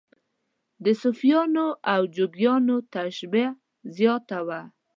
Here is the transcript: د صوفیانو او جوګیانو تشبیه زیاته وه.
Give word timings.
د 0.83 0.85
صوفیانو 1.01 1.65
او 1.93 2.01
جوګیانو 2.15 2.77
تشبیه 2.95 3.49
زیاته 3.95 4.39
وه. 4.47 4.61